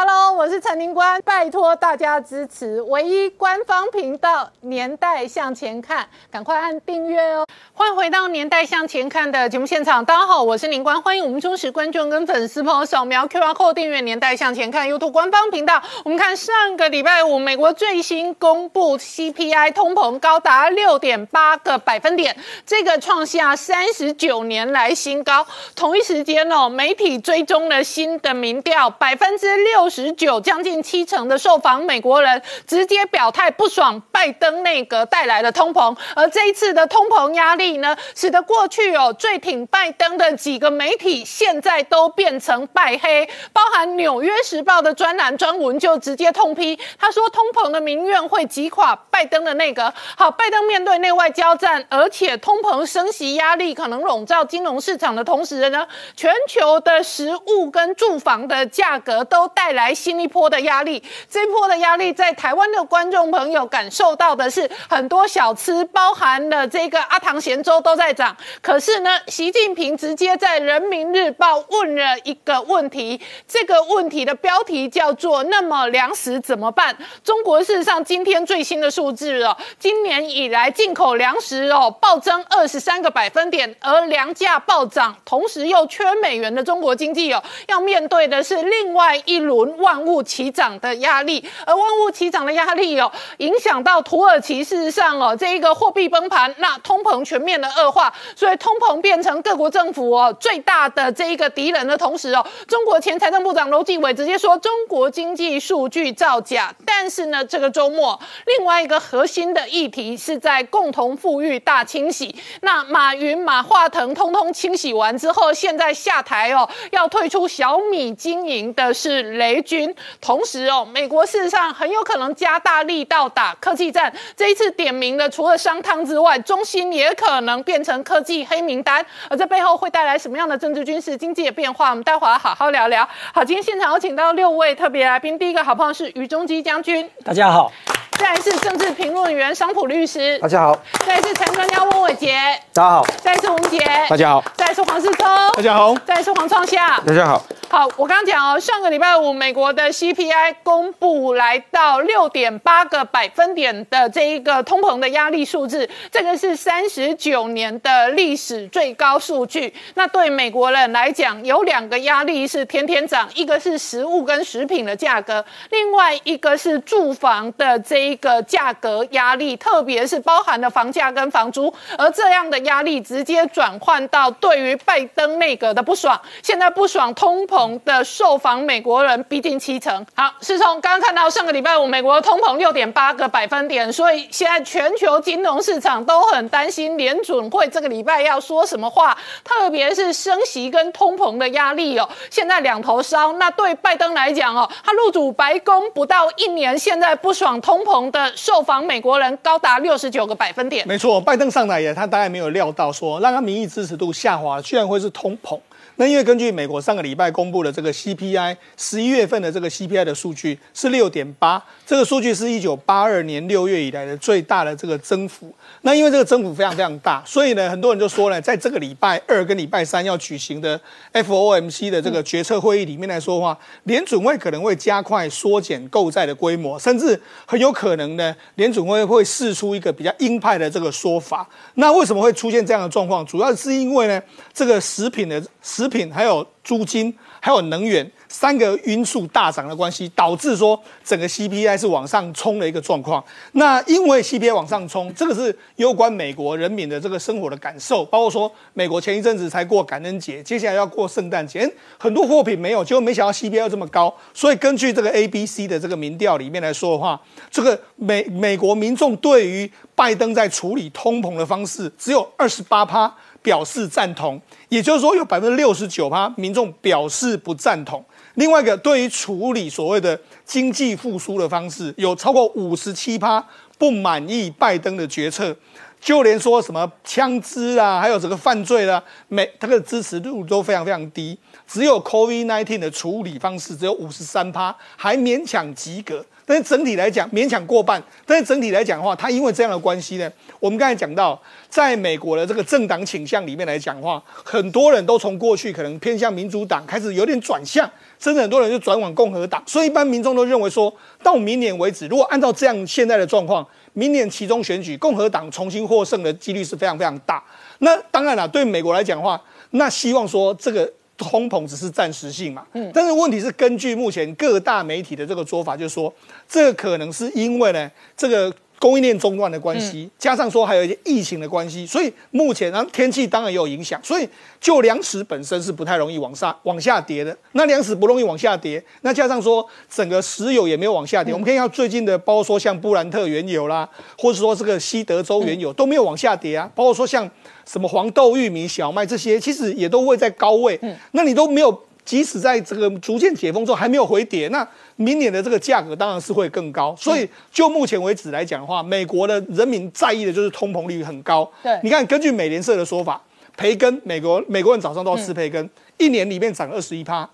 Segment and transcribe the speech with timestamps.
[0.00, 7.44] Hello，我是陈宁官，拜托大家支持唯一官方频道《年代向前看》，赶快按订阅哦！
[7.74, 15.82] 欢迎回到《年代向前看》的节目现场，大家好，我是宁官，欢迎我们忠实观众跟粉丝朋友扫描 QR Code 订阅《年代向前看》YouTube 官方频道。
[16.04, 25.44] 我们看上个礼拜五，美国最新公布 CPI 通膨高达六点八个百分点，这个创下三十九年来新高。
[25.74, 29.87] 同一时间哦，媒体追踪了新的民调，百分之六。
[29.88, 49.92] 十九将近七成的受访美国人直接表态不爽拜登内阁带来的通膨，而这一次的通膨压力呢，使得过去哦最挺拜登的几个媒体现在都变成拜黑，包含《纽约时报》的专栏专文就直接痛批，他说通膨的民怨会击垮拜登的内阁。
[50.16, 59.77] 好，拜登面对内外交战，而且通膨升息压力可能笼罩金融市场的同时呢，全球的食物跟住房的价格都带来。
[59.78, 61.00] 来新一波的压力，
[61.30, 68.36] 这一波的压力在台湾的观众朋友感受到的是很多小吃，包含了这个阿唐咸粥都在涨。
[68.60, 89.67] 可是呢，习近平直接在人民日报问了一个问题，这个问题的标题叫做“那么粮食怎么办？”中国事实上今天最新的数字哦，今年以来进口粮食哦暴增二十三个百分点，而粮价暴涨，同时又缺美元的中国经济哦，要面对的是另外一轮。
[89.76, 94.64] 万物齐涨的压力，而万物齐涨的压力哦，影响到土耳其。
[94.64, 106.74] 事实上哦，这一个货币崩盘，那通膨全面的恶化，所以通膨变成各国政府哦最大的这一个敌人的同时哦，中国前财政部长楼继伟直接说中国经济数据造假。
[106.84, 112.34] 但是呢，这个周末另外一个核心的议题是在共同富裕大清洗。
[112.62, 119.57] 那马云、马化腾通通清洗完之后，现在下台哦，要退出小米经营的是雷。
[119.62, 124.12] 军，同时哦，美国事实上很有可能加大力道打科技战。
[124.36, 129.04] 这一次点名的除了商汤之外，中心也可能变成科技黑名单。
[129.28, 131.90] 而这背后会带来什么样的政治、军事、经济的变化？
[131.90, 133.08] 我们待会儿好好聊聊。
[133.32, 135.38] 好，今天现场有请到六位特别来宾。
[135.38, 137.72] 第一个好朋友是于中基将军，大家好。
[138.18, 140.76] 再来是政治评论员商普律师，大家好。
[141.06, 142.36] 再来是陈专家温伟杰，
[142.72, 143.06] 大家好。
[143.22, 144.44] 再来是吴杰，大家好。
[144.56, 145.94] 再来是黄世聪，大家好。
[146.04, 147.44] 再来是黄创夏，大家好。
[147.70, 159.72] 好，我刚刚讲哦，上个礼拜五美国的 CPI 公布来到六点八个百分点的这一个通膨的压力数字，这个是三十九年的历史最高数据。
[159.94, 171.72] 那对美国人来讲，有两个压力是天天涨，一个是食物跟食品的价格，另外一个是住房的这一个价格压力，特别是包含了房价跟房租。
[171.96, 177.68] 而这样的压力直接转换到对于拜登内阁的不爽，现在不爽通膨。
[177.84, 180.04] 的受访美国人逼近七成。
[180.14, 193.32] 好，是从刚刚看到上个礼拜五美国通膨六点八个百分点，所以现在全球金融市场都很担心联准会这个礼拜要说什么话，特别是升息跟通膨的压力哦，现在两头烧。
[193.34, 200.86] 那对拜登来讲哦，他入主白宫不到一年，现在不爽通膨的受访美国人高达六十九个百分点。
[200.86, 205.58] 没错，拜登上台也，他大概没有料到说让他民意支持度下滑，居然会是通膨。
[205.96, 215.50] 那因为根据美国上个礼拜公布的这个 CPI，十一月份的这个 CPI 的数据是六点八，这个数据是一九八二年六月以来的最大的这个增幅。
[215.80, 220.78] 那因为这个增幅非常非常大，所以呢，很多人就说呢，在这个礼拜二跟礼拜三要举行的
[221.14, 231.48] FOMC 的这个决策会议里面来说的话，联准会可能会加快缩减购债的规模，甚至很有可能呢，联准会会试出一个比较鹰派的这个说法。
[231.76, 233.24] 那为什么会出现这样的状况？
[233.24, 234.22] 主要是因为呢，
[234.52, 243.22] 这个食品的食品还有租金，还有能源三个因素大涨的关系，导致说整个 CPI 是往上冲的一个状况。
[243.52, 254.14] 那因为 CPI 往上冲，这个是攸关美国人民的这个生活的感受，包括说美国前一阵子才过感恩节，接下来要过圣诞节，很多货品没有，结果没想到 CPI 这么高。
[254.34, 257.20] 所以根据这个 ABC 的这个民调里面来说的话，
[257.50, 263.14] 这个美美国民众对于拜登在处理通膨的方式，只有二十八趴。
[263.42, 268.04] 表示赞同，也就是说有百分之六十九趴民众表示不赞同。
[268.34, 273.44] 另外一个，对于处理所谓的经济复苏的方式，有超过五十七趴
[273.76, 275.56] 不满意拜登的决策，
[276.00, 281.36] 就连说什么枪支啊，还有这个犯罪啦，每他的支持度都非常非常低。
[281.66, 286.24] 只有 COVID-19 的处理方式只有五十三趴，还勉强及格。
[286.48, 288.02] 但是整体来讲，勉强过半。
[288.24, 297.86] 但是整体来讲的话，它因为这样的关系呢，我们刚才讲到，在美国的这个政党倾向里面来讲的话，很多人都从过去可能偏向民主党开始有点转向，
[298.18, 299.62] 甚至很多人就转往共和党。
[299.66, 300.90] 所以一般民众都认为说，
[301.22, 307.44] 到明年为止，如果按照这样现在的状况，明年其中选举共和党重新获胜的几率是非常非常大。
[307.80, 309.38] 那当然了，对美国来讲的话，
[309.72, 310.90] 那希望说这个。
[311.18, 316.10] 通膨只是暂时性嘛，嗯，但是问题是根据目前各大媒体的这个说法，就是说
[316.48, 318.50] 这个可能是因为呢这个。
[318.78, 324.28] 供应链中断的关系，加上说还有一些疫情的关系，所以目前然后天气当然也有影响，所以
[324.60, 327.36] 就粮食本身是不太容易往上往下跌的。
[327.52, 331.32] 那粮食不容易往下跌，那加上说整个石油也没有往下跌。
[331.32, 336.70] 我们可以看最近的，包括说像布兰特原油啦，或者说这个西德州原油都没有往下跌啊。
[336.74, 337.28] 包括说像
[337.66, 340.78] 什么黄豆、玉米、小麦这些，其实也都会在高位。
[341.12, 341.87] 那你都没有。
[342.08, 344.66] 即使在这个逐渐解封之后还没有回跌，那
[344.96, 346.96] 明年的这个价格当然是会更高。
[346.96, 351.46] 所以就目前为止来讲的话，美国的人民在意的就是通膨率很高。
[351.62, 353.20] 对，你看，根据美联社的说法，
[353.58, 355.68] 培根，美国美国人早上都要吃培根，
[355.98, 357.28] 一年里面涨二十一趴，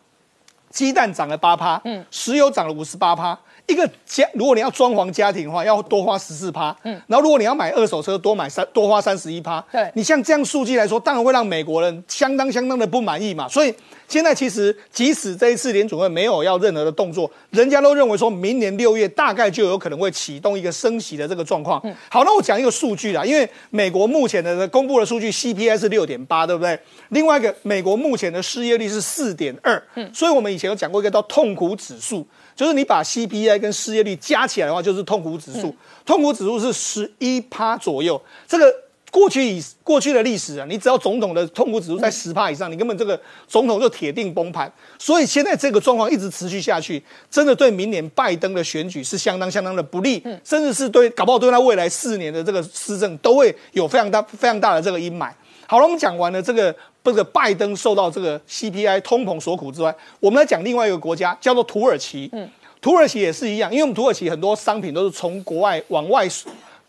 [0.71, 3.39] 鸡蛋涨了八趴，嗯，石油涨了五十八趴。
[3.67, 6.77] 一个家，如果你要装潢家庭的话，要多花十四趴。
[6.83, 9.65] 嗯，然后如果你要买二手车，多买三多花三十一趴。
[9.73, 13.49] 对，你像这样数据来说，当然会让美国人相当相当的不满意嘛。
[13.49, 13.75] 所以
[14.07, 21.81] 现在其实，即使这一次联储会没有要任何的动作，人家都认为说明年六月大概就有可能会启动一个升息的这个状况。
[21.85, 26.79] 嗯，好，那我讲一个数据啦，因为美国目前的公布的数据 CPI 是六点八，对不对？
[27.09, 29.83] 另外一个，美国目前的失业率是四点二。
[29.95, 32.27] 嗯，所以我们以前有讲过一个叫痛苦指数。
[32.55, 35.75] 就是你把 CPI 跟失业率加起来的话，就是痛苦指数。
[36.05, 38.21] 痛苦指数是十一趴左右。
[38.47, 38.73] 这个
[39.11, 44.71] 过去以过去的历史啊，你只要总统的痛苦指数在十趴以上，你根本这个总统就铁定崩盘。
[44.99, 55.31] 所以现在这个状况一直持续下去，真的对明年拜登的选举是相当相当的不利，嗯甚至是对搞不好对他未来四年的这个施政都会有非常大非常大的这个阴霾。
[55.67, 56.75] 好了，我们讲完了这个。
[57.05, 62.31] 这个拜登受到这个 CPI 通膨所苦之外，我们来讲另外一个国家，叫做土耳其。
[62.33, 62.49] 嗯，
[62.81, 66.27] 土耳其也是一样，因为我们土耳其很多商品都是从国外往外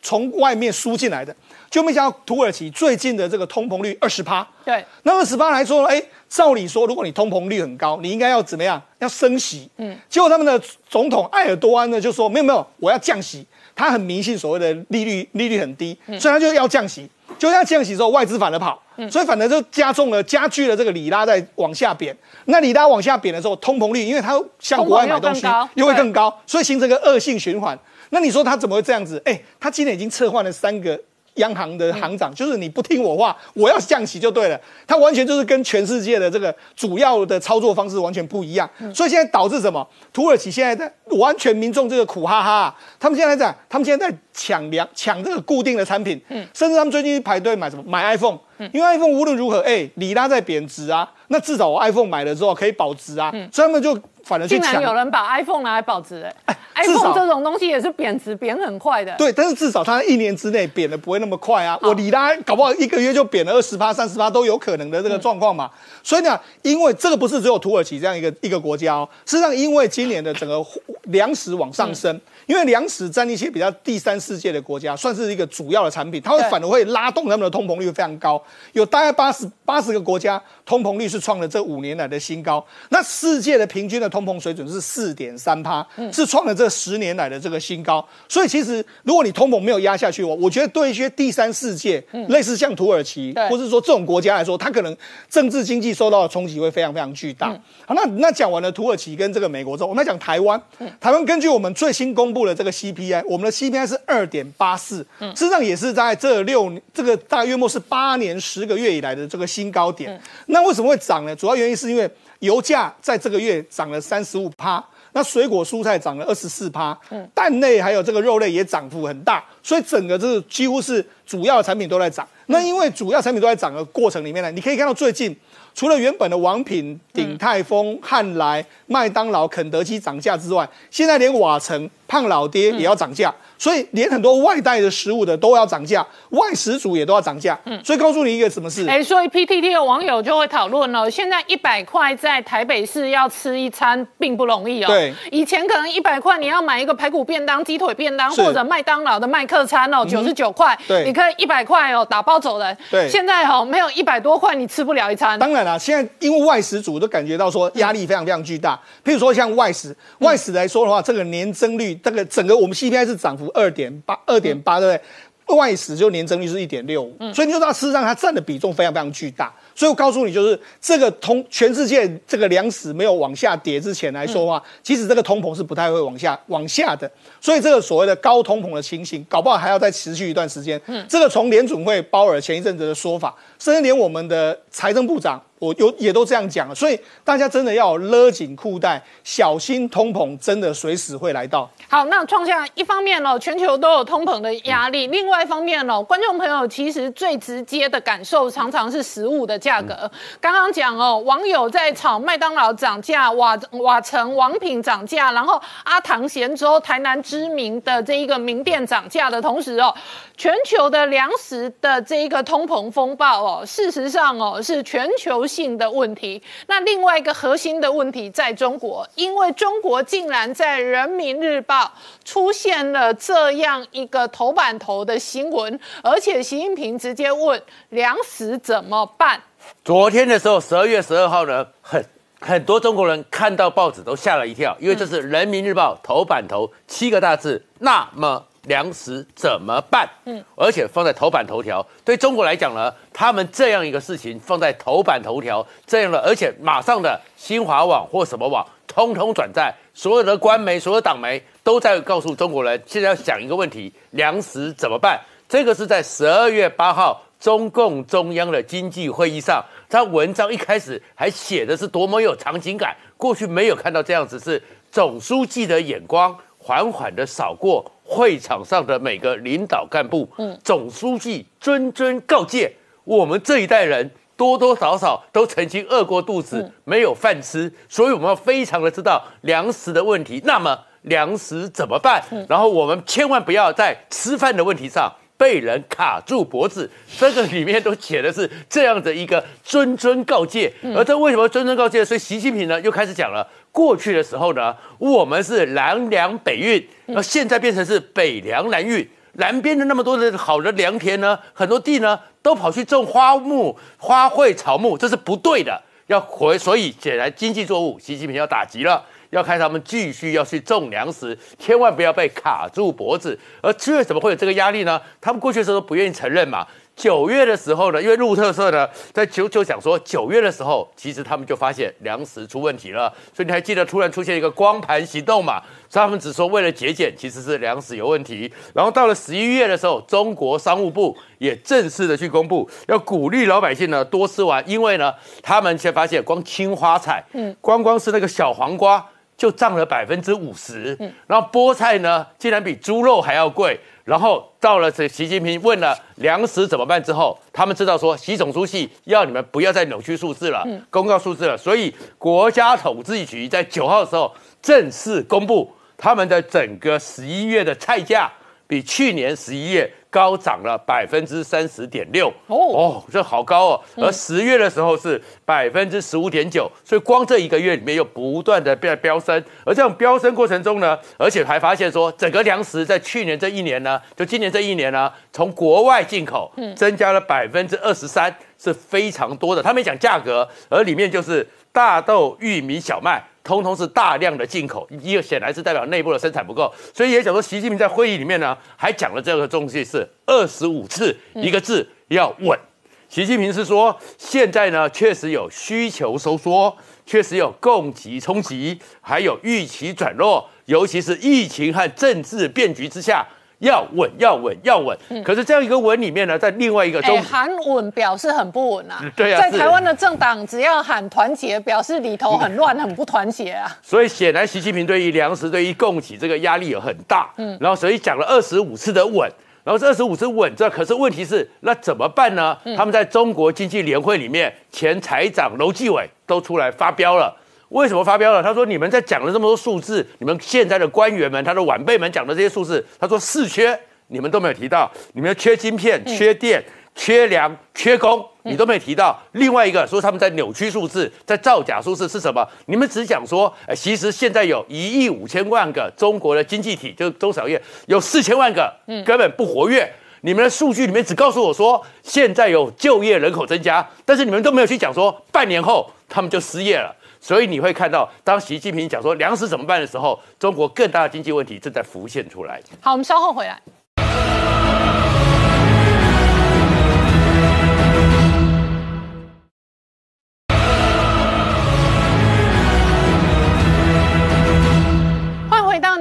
[0.01, 1.35] 从外面输进来的，
[1.69, 4.47] 就没想到土耳其最近的这个通膨率二十趴。
[4.63, 8.81] 对，那二十趴来说，哎，照理说，如果你通膨率很高，你应该要怎么样？
[8.99, 9.67] 要升息。
[9.77, 13.45] 嗯，结果他们的总统埃尔多安呢就说，没有没有，我要降息。
[13.75, 17.09] 他很迷信所谓的利率利率很低，所以他就要降息。
[17.37, 22.15] 就这样降息之后，外资反而跑，所以反而就加重了、加剧了这个里拉在往下贬。
[22.45, 25.45] 那里拉往下贬的时候，通膨率，因为它向国外买东西
[25.75, 27.77] 又会更高，所以形成个恶性循环。
[28.09, 29.21] 那你说它怎么会这样子？
[29.25, 30.99] 哎，它今年已经撤换了三个。
[31.35, 34.59] 央行的行长就是你不听我话，我要降息就对了。
[34.87, 39.85] 他完全就是跟全世界的这个主要的操作方式完全不一样，所以现在导致什么？
[40.13, 46.47] 土耳其现在在完全民众这个苦哈哈，他们现在在他们现在在抢粮抢这个固定的产品，嗯。
[46.53, 47.83] 甚至他们最近排队买什么？
[47.85, 48.37] 买 iPhone，
[48.71, 53.99] 因为 iPhone 无论如何，哎，里拉在贬值啊，那至少我 iPhone 买了之后可以保值啊，所以他们就。
[54.25, 59.15] 反而去抢，竟然有人把 iPhone 拿来保值哎，iPhone 这种东西也是贬值，贬很快的。
[59.17, 61.79] 对，但是至少它一年之内贬的不会那么快啊。
[61.81, 65.69] 我里拉搞不好一个月就贬了二十八、三十八都有可能的这个状况嘛。
[66.03, 70.61] 所以呢，因为这个不是只有土耳其这样一个一个国家哦，事实上因为今年的整个
[71.03, 72.19] 粮食往上升。
[72.47, 78.39] 因为粮食占一些比较第三世界的国家，算是一个主要的产品，它会反而会拉动他们的通膨率非常高。
[78.73, 82.63] 有大概八十八十个国家通膨率是创了这五年来的新高。
[82.89, 88.05] 那世界的平均的通膨水准是四点三趴，是创了这十年来的这个新高。
[88.29, 94.95] 所以其实如果你通膨没有压下去，我我觉得对一些第三世界，类似像土耳其，或是说这种国家来说，它可能
[95.29, 97.49] 政治经济受到的冲击会非常非常巨大。
[97.85, 100.61] 好，那那讲完了土耳其跟这个美国之后，我们来讲台湾。
[101.01, 110.17] 台湾根据我们最新公布的这个 CPI，我们的 CPI 是二点八四，事实上也是在这六这个大约莫是八年十个月以来的这个新高点。
[110.45, 111.35] 那为什么会涨呢？
[111.35, 116.97] 主要原因是因为油价在这个月涨了三十五趴，那水果蔬菜涨了二十四趴，
[117.33, 122.27] 蛋类还有这个肉类也涨幅很大，所以整个这个几乎是主要产品都在涨。
[122.47, 125.35] 那因为主要产品都在涨的过程里面呢，你可以看到最近
[125.73, 131.89] 除了原本的王品、鼎泰丰、汉来、麦当劳、肯德基涨价之外，现在连瓦城。
[132.07, 137.59] 胖老爹也要涨价，所以连很多外带的食物的都要涨价，外食组也都要涨价。
[137.65, 138.87] 嗯，所以告诉你一个什么事？
[138.87, 141.09] 哎，所以 PTT 的网友就会讨论了。
[141.09, 144.87] 现在一百块在台北市要吃一餐并不容易哦。
[144.87, 152.77] 对，以前可能一百块你要买一个排骨便当、鸡腿便当，或者麦当劳的麦克餐哦，九十九块，对，你可以一百块哦打包走人。
[152.91, 155.39] 对，现在哦没有一百多块你吃不了一餐。
[155.39, 158.79] 当然了，现在因为外食组都感觉到说压力非常非常巨大。
[159.03, 162.75] 譬如说像外食，外食来说的话，这个年增率，这个整个我们。
[162.75, 165.55] CPI 是涨幅二点八，二点八，对不对？
[165.55, 169.53] 外食就年增率是一点六五，所以你就知道事实上它占的比重非常非常巨大。
[169.73, 177.09] 所以我告诉你，就是这个通全世界这个粮食没有往下跌之前来说的话，其实这个通膨是不太会往下往下的。
[177.39, 180.81] 所以这个所谓的高通膨的情形，搞不好还要再持续一段时间。
[180.87, 185.41] 嗯这个从联准会鲍尔前一阵子的说法，甚至连我们的财政部长。
[185.57, 191.67] 我有也都这样讲了，所以大家真的要勒紧裤带，小心通膨真的随时会来到。
[191.95, 200.11] 好，那创下一方面哦，全球都有通膨的压力；另外一方面哦，观众朋友其实最直接的感受常常是食物的价格。
[200.41, 209.95] 刚刚讲哦，网友在炒麦当劳涨价，瓦瓦城王品涨价，然后阿唐咸粥台南知名的这一个名店涨价的同时哦，
[210.35, 215.45] 全球的粮食的这一个通膨风暴哦，事实上哦是全球。
[215.47, 221.84] 性的问题，那另外一个核心的问题在中国，因为中国竟然在人民日报
[222.23, 229.41] 出现了这样一个头版头的新闻，而且习近平直接问粮食怎么办？
[229.83, 232.05] 昨天的时候，十二月十二号呢，很
[232.39, 238.45] 很多中国人看到报纸都吓了一跳，因为这是人民日报头版头七个大字，那么。
[238.67, 240.07] 粮食怎么办？
[240.25, 255.19] 嗯，而且放在头版头条，对中国来讲呢，他们这样一个事情放在头版头条，这样的，而且马上的新华网或什么网，通通转载，所有的官媒、所有党媒都在告诉中国人，现在要想一个问题：粮食怎么办？
[255.47, 267.91] 这个是在十二月八号中共中央的经济会议上，他文章一开始还写的是多么有场景感，过去没有看到这样子，是总书记的眼光缓缓的扫过。
[268.07, 272.71] 会场上的每个领导干部，嗯，总书记谆谆告诫
[273.03, 280.39] 我们这一代人，多多少少都曾经饿过肚子，没有饭吃，所以我们要非常的知道粮食的问题。
[280.45, 282.23] 那么粮食怎么办？
[282.47, 286.89] 然后我们千万不要在吃饭的问题上被人卡住脖子。
[287.17, 290.71] 这个里面都写的是这样的一个谆谆告诫。
[290.95, 292.05] 而这为什么谆谆告诫？
[292.05, 293.47] 所以习近平呢又开始讲了。
[293.75, 299.05] 过去的时候呢，我们是南粮北运，那现在变成是北粮南运。
[299.33, 305.81] 南边的那么多的好的良田呢，很多地呢都跑去种花木、花卉、草木，这是不对的。
[306.07, 313.37] 要回，所以显然经济作物，习近平要打击了，要看他们继续要去种粮食，千万不要被卡住脖子。
[313.61, 315.01] 而为什么会有这个压力呢？
[315.19, 316.65] 他们过去的时候都不愿意承认嘛。
[316.95, 325.61] 九月的时候呢，因为路特色呢，在九就讲说，九月的时候，其实他们就发现粮食出问题了，所以你还记得突然出现一个光盘行动嘛？
[325.89, 328.51] 所以他们只说为了节俭，其实是粮食有问题。
[328.73, 343.77] 然后到了十一月的时候，中国商务部也正式的去公布，要鼓励老百姓呢多吃完，因为呢，他们却发现光青花菜，嗯，光光是那个小黄瓜就涨了百分之五十，嗯，然后菠菜呢，竟然比猪肉还要贵。
[344.05, 358.31] 然后到了这习近平问了粮食怎么办之后，他们知道说习总书记要你们不要再扭曲数字了，公告数字了，所以国家统计局在九号的时候正式公布他们的整个十一月的菜价
[358.67, 359.91] 比去年十一月。
[360.15, 363.81] 高涨了百分之三十点六哦哦，这好高哦！
[363.97, 369.35] 而十月的时候是百分之十五点九，所以光这一个月里面又不断的在飙升。
[369.65, 379.61] 而这种飙升过程中呢，而且还发现说，整个粮食在去年这一年呢，就今年这一年呢，从国外进口增加了百分之二十三，是非常多的。
[379.61, 383.21] 他没讲价格，而里面就是大豆、玉米、小麦。
[383.45, 392.59] 通通是大量的进口，一个显然是代表内部的生产不够，所以也讲说，习近平在会议里面呢，还讲了这个东西是二十五次，一个字要稳。
[393.07, 396.75] 习近平是说，现在呢确实有需求收缩，
[397.05, 403.25] 确实有供给冲击，还有预期转弱，尤其是疫情和政治变局之下。
[403.59, 404.97] 要稳，要稳，要稳。
[405.23, 409.01] 可是这样一个稳里面呢，在另外一个中喊稳表示很不稳啊。
[409.15, 413.69] 对啊，在台湾的政党只要喊团结，表示里头很乱，很不团结啊。
[413.81, 417.29] 所以显然习近平对于粮食、对于供给这个压力有很大。
[417.37, 419.31] 嗯，然后所以讲了二十五次的稳，
[419.63, 422.57] 然后这二十五次稳，这可是问题是那怎么办呢？
[422.75, 427.35] 他们在中国经济联会里面，前财长楼继伟都出来发飙了。
[427.75, 428.41] 为什么发飙了？
[428.41, 433.77] 他说：“你们在讲了这么多数字，你们现在的官员们，他的晚辈们讲的这些数字，他说四缺，
[434.07, 434.89] 你们都没有提到。
[435.11, 436.63] 你们缺晶片、缺电、
[436.95, 439.21] 缺粮、缺工，你都没有提到。
[439.33, 442.47] 另外一个说他们在扭曲数字，在造假数字是什么？
[442.67, 448.73] 你们只讲说，哎，其实现在有一亿五千万个中国的经济体，就中小业有四千万个
[449.05, 449.91] 根本不活跃。
[450.21, 462.61] 你们的数据里面只告诉我说，现在有就业人口增加，但是你们都没有去讲说，半年后他们就失业了。”所以你会看到，当习近平讲说粮食怎么办的时候，中国更大的经济问题正在浮现出来。
[462.79, 463.59] 好，我们稍后回来。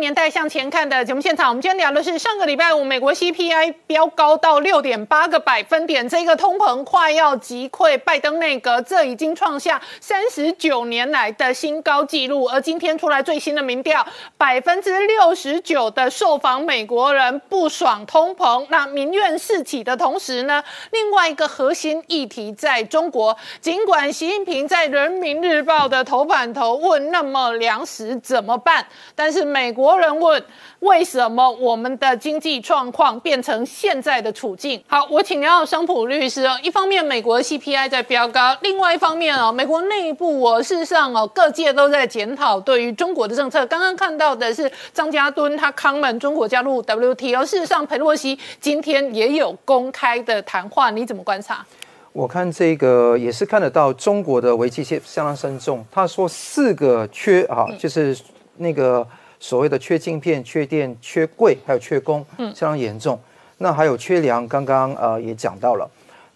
[0.05, 12.45] 年代向前看的节目现场，我们今天聊的是上个礼拜五美国 CPI 飙高到六点八个百分点，这个通膨快要击溃拜登内阁，这已经创下三十九年来的新高纪录。
[12.45, 14.07] 而今天出来最新的民调，
[14.37, 28.87] 百分之六十九的受访美国人不爽通膨，那民怨四起的同时呢，另外一个核心议题在中国，尽管习近平在人民日报的头版头问那么粮食怎么办？
[29.15, 30.43] 但是美国有人问
[30.81, 34.83] 为什么我们的经济状况变成现在的处境？
[34.89, 36.59] 好，我请教商普律师哦。
[36.63, 43.65] 一方面，美国 CPI 在飙高；另外一方面哦，美国内部哦，事实上哦，各界都在检讨对于中国的政策。
[43.67, 51.65] 刚刚看到的是张家敦他康门中国加入 WTO，事实上佩洛西今天也有公开的谈话，你怎么观察？
[52.13, 55.87] 我看这个也是看得到中国的危机相相当深重。
[55.91, 58.19] 他说四个缺啊，就是
[58.57, 59.07] 那个。
[59.45, 63.21] 所谓的缺镜片、缺电、缺柜，还有缺工，嗯，相当严重。
[63.59, 65.87] 那还有缺粮，刚刚呃也讲到了。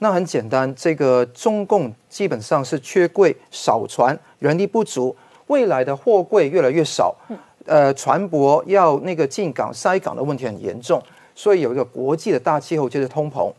[0.00, 7.16] 那很简单，这个中共基本上是缺柜、少船、人力不足，未来的货柜越来越少，
[7.64, 11.02] 呃，船舶要那个进港塞港的问题很严重。
[11.34, 13.50] 所以有一个国际的大气候就是通膨，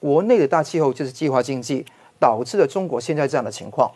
[0.00, 1.86] 国内的大气候就是计划经济，
[2.18, 3.88] 导致了中国现在这样的情况。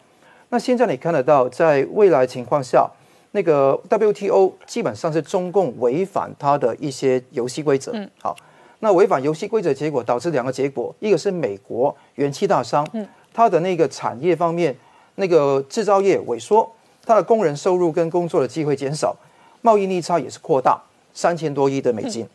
[0.51, 2.89] 那现在你看得到，在未来情况下。
[3.33, 7.93] 那个 WTO 基本上是中共违反它的一些游戏规则。
[7.95, 8.35] 嗯，好，
[8.81, 14.77] 那违反游戏规则结果导致两个结果，一个是美国元气大伤，嗯，它的那个产业方面，
[15.15, 16.69] 那个制造业萎缩，
[17.05, 19.17] 它的工人收入跟工作的机会减少，
[19.63, 20.83] 贸易逆差也是扩大
[21.15, 22.27] 三千多亿的美金。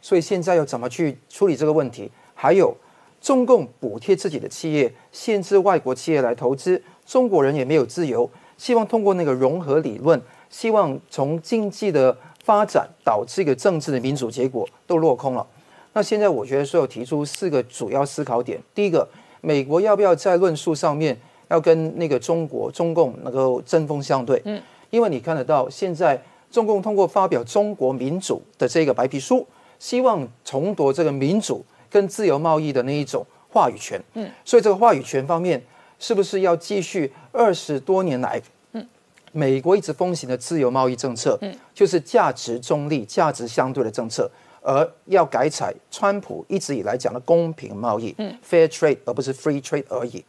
[0.00, 2.10] 所以现在要怎么去处理这个问题？
[2.34, 2.76] 还有
[3.20, 8.30] 中共补贴自己的企业，限制外国企业来投资，中国人也没有自由。
[8.56, 15.46] 希望通过那个融合理论，希望从经济的发展导致一个政治的民主结果都落空了。
[15.92, 19.08] 那现在我觉得所有提出四个主要思考点：第一个，
[19.40, 21.16] 美国要不要在论述上面
[21.48, 24.40] 要跟那个中国中共能够针锋相对？
[24.44, 29.46] 嗯，因为你看得到现在中共通过发表中国民主的这个白皮书，
[29.78, 34.00] 希望重夺这个民主跟自由贸易的那一种话语权。
[34.14, 35.62] 嗯，所以这个话语权方面。
[35.98, 38.40] 是不是要继续二十多年来，
[38.72, 38.86] 嗯，
[39.32, 44.30] 美国一直风行的自由贸易政策，嗯，就是价值中立、价值相对的政策，
[44.60, 50.24] 而要改采川普一直以来讲的公平贸易，嗯，fair trade，而不是 free trade 而已。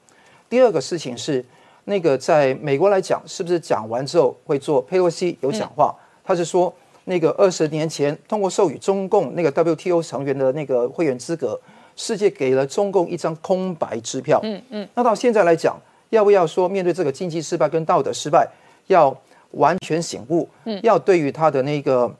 [0.49, 1.43] 第二个事情是，
[1.85, 5.95] 那个在美国来讲，是不是讲完之后会做佩洛西有讲话？
[6.23, 6.73] 他是说，
[7.05, 11.59] 那个二十年前通过授予中共那个 WTO 成员的那个会员资格。
[11.95, 14.39] 世界给了中共一张空白支票。
[14.43, 15.79] 嗯嗯，那到现在来讲，
[16.09, 18.47] 要不要说面对这个经济失败跟道德失败，
[18.87, 19.15] 要
[19.51, 20.47] 完全醒悟？
[20.65, 22.13] 嗯，要对于他的那个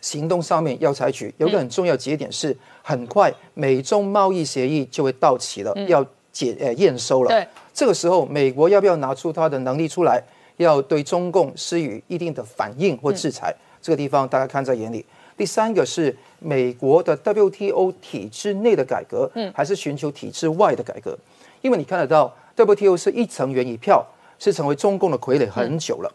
[0.00, 7.30] 行动上面要采取有个很重要节点是，很快美中贸易协议就会到期了，要解呃验收了。
[7.30, 10.22] 对，这个时候美国要不要拿出他的能力出来，
[10.58, 13.54] 要对中共施予一定的反应或制裁？
[13.82, 15.04] 这个地方大家看在眼里。
[15.36, 21.18] 第三个是美国的 WTO 体制内的改革，嗯，还是寻求体制外的改革？
[21.60, 24.06] 因为你看得到 WTO 是一成员一票，
[24.38, 26.12] 是成为中共的傀儡很久了，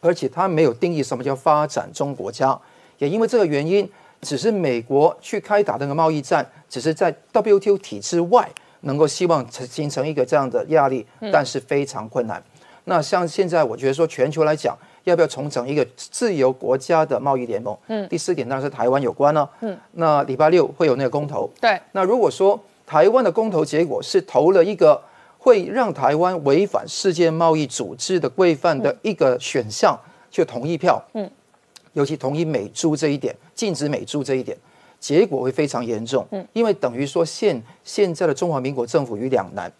[0.00, 2.58] 而且它没有定义什么叫发展中国家，
[2.98, 3.88] 也因为这个原因，
[4.20, 12.42] 只是美国去开打那个贸易战，只是在 WTO 体制外能够希望形成一个这样的压力，但是非常困难。
[12.84, 14.76] 那像现在，我觉得说全球来讲。
[15.08, 17.76] 要不要重整一个自由国家的贸易联盟？
[17.88, 19.50] 嗯，第四点当然是台湾有关了。
[19.60, 21.50] 嗯，那礼拜六会有那个公投。
[21.60, 25.00] 对，那如果说台湾的公投结果是投了一个
[25.38, 29.98] 会让台湾违反世界贸易组织的规范的一个选项，
[30.30, 31.02] 就同意票。
[31.14, 31.28] 嗯，
[31.94, 34.56] 尤其同意美猪这一点，禁止美猪这一点，
[35.00, 36.26] 结果会非常严重。
[36.30, 39.72] 嗯，因为等于说现现在的中华民国政府于两难，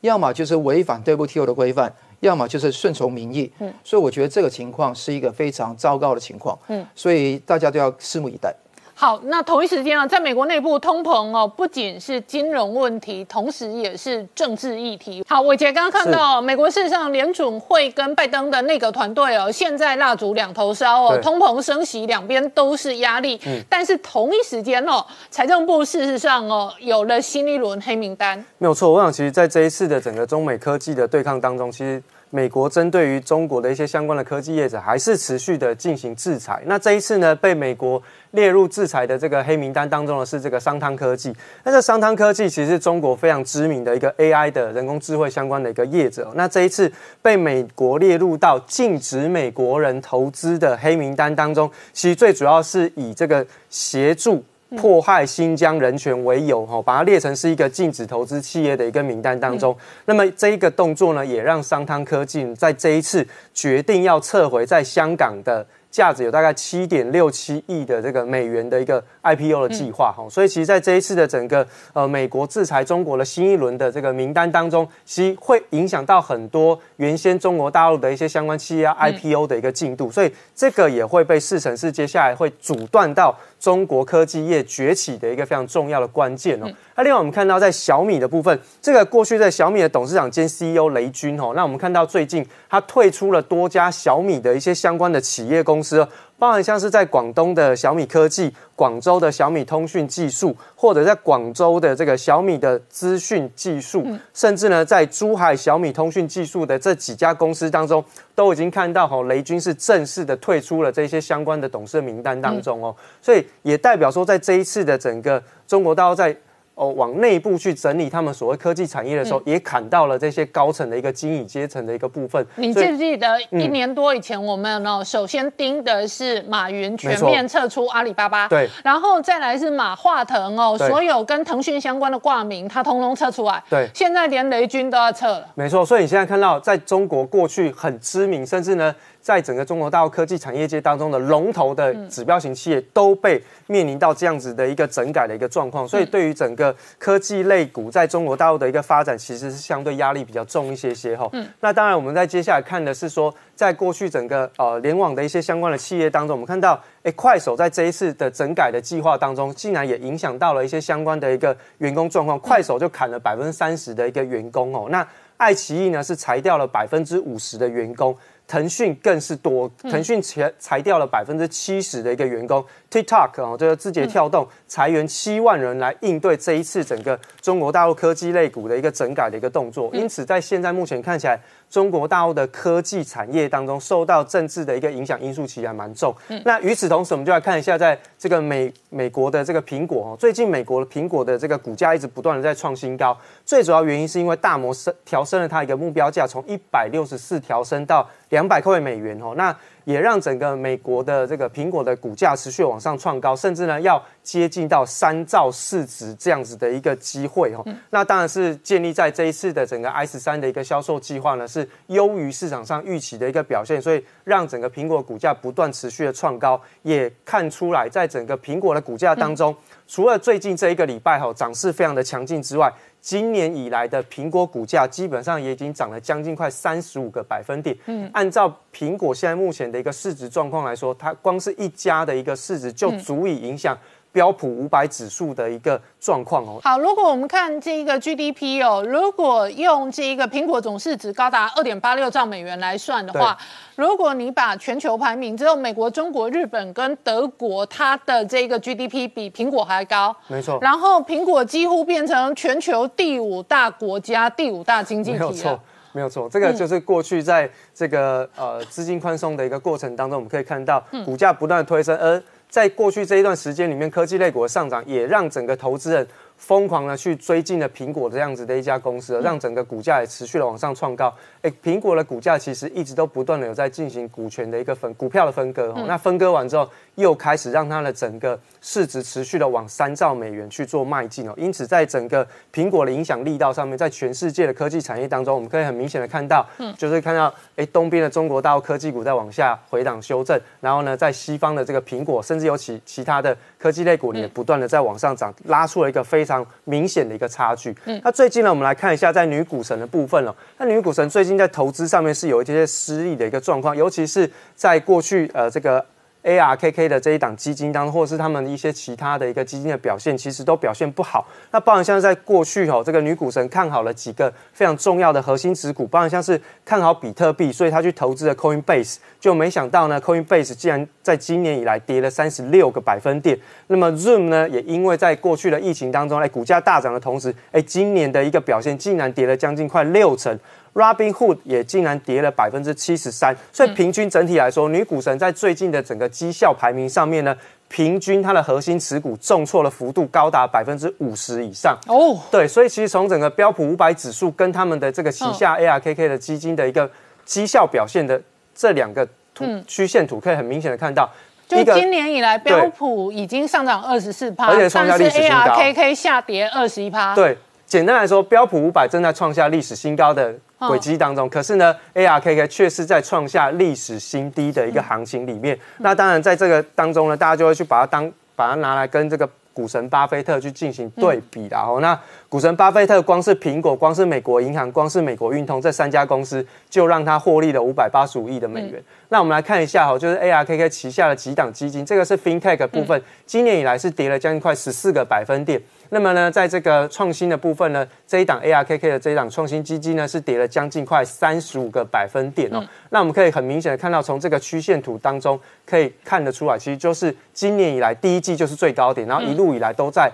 [0.00, 1.92] 要么就是违反 WTO 的规范。
[2.22, 8.54] 要么就是顺从民意，嗯，所以我觉得这个情况是一个非常糟糕的情况，嗯，所以大家都要拭目以待。
[9.02, 15.24] 好，那同一时间啊，在美国内部通膨哦，不仅是金融问题，同时也是政治议题。
[15.28, 23.40] 好，伟杰刚刚看到美国事实上联准会跟拜登的内阁团队哦，现在蜡烛两头烧哦，通膨升息两边都是压力。
[23.44, 28.38] 嗯，但是同一时间哦，财政部事实上哦有了新一轮黑名单。
[28.58, 32.00] 没有错，我想其实在这一次的整个中美科技的对抗当中，其实。
[32.34, 36.62] 美国针对于中国的一些相关的科技业者，还是持续的进行制裁。
[36.64, 41.30] 那这一次呢，被美国列入制裁的这个黑名单当中的是这个商汤科技。
[41.62, 46.32] 那这商汤科技其实是中国非常知名的一个 AI 的人工智慧相关的一个业者。
[46.34, 46.90] 那这一次
[47.20, 54.42] 被美国列入到禁止美国人投资的黑名单当中，其实最主要是以这个协助。
[54.76, 59.76] 迫害新疆人权为由，哈，把它列成是一个禁止投资企业的一个名单当中。
[60.06, 65.66] 那么这一个动作呢，也让商汤科技在这一次决定要撤回在香港的。
[65.92, 86.66] 价值有大概七点六七亿的这个美元的一个 IPO 的计划哈，所以其实在这一次的整个呃美国制裁中国的新一轮的这个名单当中，其实会影响到很多原先中国大陆的一些相关企业 IPO 的一个进度，所以这个也会被视成是接下来会阻断到中国科技业崛起的一个非常重要的关键哦。
[86.96, 96.04] 那另外我们看到在小米的部分，这个过去在小米的董事长兼 CEO 雷军哦，那我们看到最近他退出了多家小米的一些相关的企业公司，
[96.42, 116.36] 包含像是在广东的小米科技、广州的小米通讯技术，或者在广州的这个小米的资讯技术，甚至呢在珠海小米通讯技术的这几家公司当中，都已经看到哈雷军是正式的退出了这些相关的董事名单当中哦，所以也代表说在这一次的整个中国大陆在
[116.74, 122.44] 哦，往内部去整理他们所谓科技产业的时候，也砍到了这些高层的一个经理阶层的一个部分。
[122.56, 133.62] 你记不记得一年多以前，我们呢首先盯的是马云全面撤出阿里巴巴，对，然后再来是马化腾哦，所有跟腾讯相关的挂名，他通通撤出来。
[133.68, 135.46] 对，现在连雷军都要撤了。
[135.54, 138.94] 没错，所以你现在看到，在中国过去很知名，甚至呢。
[139.22, 151.28] 在整个中国大陆科技产业界当中的龙头的指标型企业都被面临到这样子的一个整改的一个状况，所以对于整个科技类股在中国大陆的一个发展，其实是相对压力比较重一些些哈。
[151.32, 164.88] 嗯那当然，我们在接下来看的是说，在过去整个呃联网的一些相关的企业当中，我们看到，哎，快手在这一次的整改的计划当中，竟然也影响到了一些相关的一个员工状况，快手就砍了百分之三十的一个员工哦。
[164.90, 165.06] 那
[165.36, 168.16] 爱奇艺呢是裁掉了百分之五十的员工。
[168.52, 172.62] 腾讯更是多，腾讯裁裁掉了百分之七十的一个员工。
[172.90, 179.88] TikTok 哦，这个字节跳动裁员七万人来应对这一次整个中国大陆科技类股的一个整改的一个动作。
[179.94, 186.14] 因此，在现在目前看起来，中国大陆的科技产业当中受到政治的一个影响因素其实还蛮重。
[186.44, 193.16] 那与此同时，我们就来看一下，在这个美美国的这个苹果哦，最近美国的苹果的这个股价一直不断的在创新高。
[193.46, 199.34] 最主要原因是因为大摩升调升了它一个目标价，从一百六十四调升到两百块美元哦。
[199.36, 207.64] 那也让整个美国的这个苹果的股价持续往上创高，甚至呢要接近到三兆市值这样子的一个机会哦。
[207.90, 219.54] 那当然是建立在这一次的整个 i 十三的一个销售计划呢是优于市场上预期的一个表现，所以让整个苹果股价不断持续的创高，也看出来在整个苹果的股价当中，
[219.86, 222.72] 除了最近这一个礼拜哈涨势非常的强劲之外。
[223.02, 227.76] 今年以来的苹果股价基本上也已经涨了将近快三十五个百分点。
[227.86, 233.76] 嗯，按照苹果现在目前的一个市值状况来说，它光是一家的一个市值就足以影响。
[234.12, 236.60] 标普五百指数的一个状况哦。
[236.62, 243.36] 好，如果我们看这一个 GDP 哦，如果用这一个苹果总市值高达二点八六兆美元来算的话，
[243.74, 250.58] 如果你把全球排名只有美国、中国、日本跟德国，它的这个 GDP 比苹果还高，没错。
[250.60, 255.60] 然后苹果几乎变成全球第五大国家、第五大经济体没有错，
[255.92, 256.28] 没有错。
[256.28, 266.06] 这个就是过去在这个呃资金宽松的一个过程当中，我们可以看到股价不断推升，而在过去这一段时间里面，科技类股的上涨也让整个投资人。
[266.36, 271.14] 疯狂的去追进了苹果这样子的一家公司，让整个股价也持续的往上创高。
[271.40, 275.72] 哎，苹果的股价其实一直都不断的有在进行股权的一个分股票的分割。
[275.86, 281.34] 那分割完之后，又开始让它的整个市值持续的往三兆美元去做迈进哦。
[281.36, 286.44] 因此，在整个苹果的影响力道上面，在全世界的科技产业当中，我们可以很明显的看到，
[286.76, 296.32] 就是看到哎东边的中国大陆科技股在往下回档修正，然后呢，在西方的这个苹果，甚至有其其他的科技类股也不断的在往上涨，拉出了一个非常。
[296.32, 297.76] 常明显的一个差距。
[297.84, 300.34] 嗯，那最近呢，我们来看一下在女股神的部分哦。
[300.56, 305.84] 那女股神最近在投资上面是有一些失利的一个状况，尤其是在过去呃这个。
[306.24, 311.26] ARKK 的这一档基金当中，或者是他们一些其他的一个基金的表现，其实都表现不好。
[311.50, 323.38] 那包含像在过去吼，这个女股神看好了几个非常重要的核心持股，包含像是看好比特币，所以他去投资了 Coinbase，就没想到呢，Coinbase 竟然在今年以来跌了三十六个百分点。
[323.66, 330.38] 那么 Zoom 呢，也因为在过去的疫情当中，哎，股价大涨的同时，哎，今年的一个表现竟然跌了将近快六成。
[330.74, 337.36] Robinhood 也竟然跌了百分之七十三，所以平均整体来说，女股神在最近的整个绩效排名上面呢，
[337.68, 341.78] 平均它的核心持股重挫的幅度高达百分之五十以上。
[341.88, 346.90] 哦，对，所以其实从整个标普五百指数跟他们的这个旗下 ARKK 的基金的一个
[347.26, 348.18] 绩效表现的
[348.54, 349.06] 这两个
[349.42, 351.10] 图曲线图，可以很明显的看到，
[351.48, 357.14] 就今年以来标普已经上涨二十四趴，而且创下历史新高，ARKK 下跌二十一趴。
[357.14, 360.34] 对，简单来说，标普五百正在创下历史新高的。
[360.68, 365.58] 轨迹当中，可是呢，ARKK 却是在创下历史新低的一个行情里面。
[365.78, 378.82] 那当然，在这个当中呢，大家就会去把它当把它拿来跟这个股神巴菲特去进行对比然后那股神巴菲特光是苹果、光是美国银行、光是美国运通这三家公司，就让他获利了五百八十五亿的美元。
[379.08, 385.60] 那我们来看一下哈，就是 ARKK 旗下的几档基金，这个是 FinTech 部分，今年以来是跌了将近快十四个百分点。
[385.94, 392.66] 那么呢，在这个创新的部分呢，这一档 ARKK 的这一档创新基金呢，是跌了将近快三十五个百分点哦。
[392.88, 400.10] 那我们可以很明显的看到，从这个曲线图当中可以看得出来，其实就是今年以来第一季就是最高点，然后一路以来都在。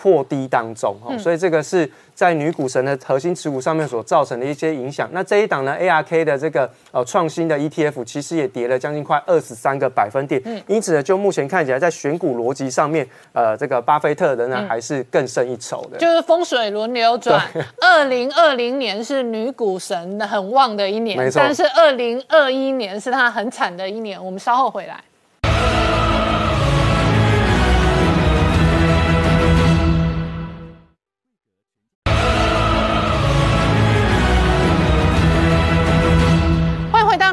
[0.00, 5.08] 破低当中，所以这个是在女股神的核心持股上面所造成的一些影响。
[5.12, 10.40] 那这一档呢，ARK 的这个呃创新的 ETF 其实也跌了将近快二十三个百分点。
[10.44, 15.98] 嗯，因此呢，就目前看起来，在选股逻辑上面，呃，这个巴菲特仍然还是更胜一筹的。
[15.98, 17.44] 就是风水轮流转，
[17.80, 24.24] 二零二零年是女股神很旺的一年，但是二零二一年是她很惨的一年。
[24.24, 25.02] 我们稍后回来。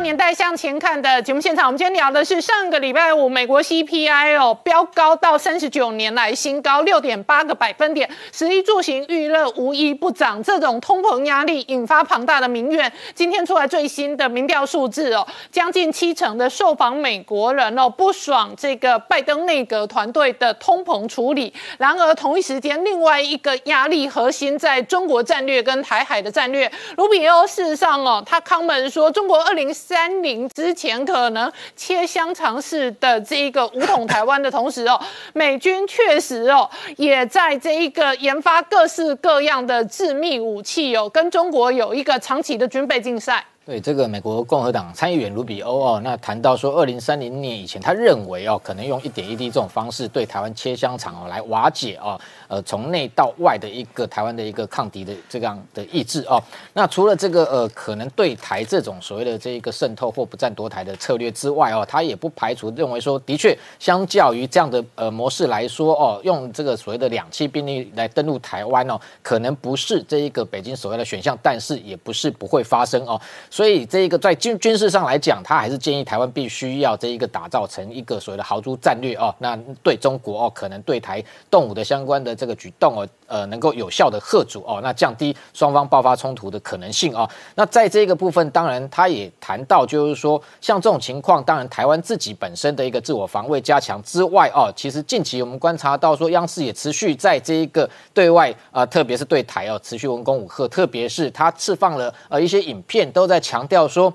[0.05, 12.93] 年代向前看的节目现场，我们今天聊的是上个礼拜五美国 CPI 哦飙高到三十九年来新高六点八个百分点，食衣住行娱乐无一不涨，这种通膨压力引发庞大的民怨。
[13.15, 21.51] 今天出来最新的民调数字哦，将近七成的受访美国人哦不爽这个拜登内阁团队的通膨处理。
[21.79, 26.71] 然而同一时间，另外一个压力核心在中国战略跟台海的战略。
[26.95, 29.73] 卢比欧事实上哦，他康门说中国二零。
[29.95, 34.99] 三零之前可能切香肠式的这一个武统台湾的同时哦，
[35.34, 43.45] 美军确实哦也在这一个研发各式各样的致密武器哦，跟中国有一个长期的军备竞赛。
[43.65, 52.15] 对这个美国共和党参议员卢比欧哦，那谈到说，二零三零年以前，他认为哦，可能用一点一滴这种方式对台湾切香肠哦，来瓦解哦，
[52.47, 56.39] 呃，从内到外的一个台湾的一个抗敌的这样的意志哦。
[56.73, 73.19] 那除了这个呃，可能对台这种所谓的这一个渗透或不占夺台的策略之外哦，他也不排除认为说，的确，相较于这样的呃模式来说哦，用这个所谓的两栖兵力来登陆台湾哦，可能不是这一个北京所谓的选项，但是也不是不会发生哦。
[73.55, 79.33] 所以这一个在军军事上来讲，他还是建议台湾必须要这一个打造成一个所谓的豪猪战略哦。
[79.39, 87.25] 那对中国哦，可能对台动武的相关的这个举动哦，呃，能够有效的吓阻哦，那降低双方爆发冲突的可能性哦。
[87.55, 103.88] 那在这个部分，当然他也谈到，就是说像这种情况，当然台湾自己本身的一个自我防卫加强之外哦，其实近期我们观察到说，央视也持续在这一个对外啊，特别是对台哦，持续文攻武吓，特别是他释放了呃一些影片，都在强调。
[103.88, 104.12] 说，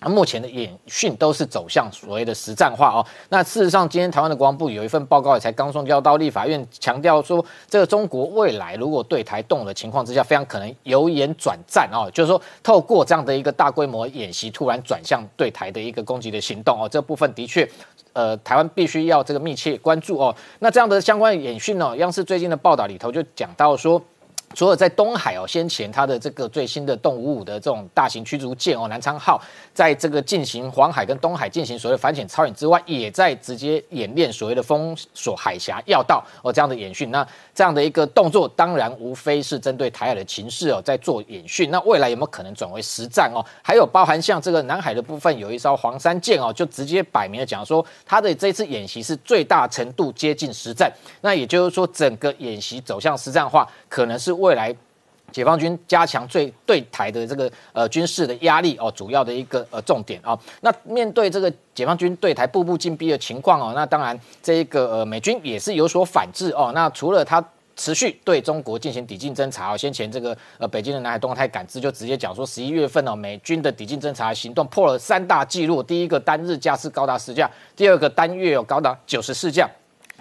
[0.00, 3.06] 目前的演训都是走向所谓的实战化哦。
[3.30, 16.86] 那事实上，今天台湾的国防部有一份报告，也才刚送交到立法院，强调说，这个中国未来如果对台动的情况之下，非常可能由演转战哦，就是说透过这样的一个大规模演习，突然转向对台的一个攻击的行动哦。
[16.86, 17.66] 这部分的确，
[18.12, 20.34] 呃，台湾必须要这个密切关注哦。
[20.58, 24.02] 那这样的相关演训呢，央视最近的报道里头就讲到说。
[24.54, 29.40] 除了在东海哦，先前它的这个最新的动五五的这种大型驱逐舰哦，南昌号，
[29.72, 37.10] 在这个进行黄海跟东海进行所谓的反潜操演之外，也在直接演练所谓的封锁海峡要道哦这样的演训。
[37.10, 41.68] 那这样的一个动作，当然无非是针对台海的情势哦，在做演训。
[41.72, 43.44] 那未来有没有可能转为实战哦？
[43.60, 50.92] 还有包含像这个南海的部分，有一艘黄山舰哦，就直接摆明了讲说，它的这次演习是最大程度接近实战。
[51.20, 54.32] 那也就是说，整个演习走向实战化，可能是。
[54.44, 54.74] 未来
[55.32, 60.38] 解放军加强最对台的这个呃军事的压力哦，主要的一个呃重点啊。
[60.60, 66.70] 那面对这个解放军对台步步紧逼的情况哦，那当然这一个呃美军也是有所反制哦。
[66.74, 69.76] 那除了他持续对中国进行抵近侦察哦。
[69.76, 79.68] 先前这个呃北京的南海动态感知就直接讲说，十一月份哦，美军的抵近侦察行动破了三大纪录：第一个单日架次高达十架，第二个单月有高达九十四架。